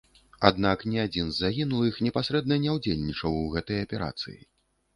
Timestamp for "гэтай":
3.55-3.79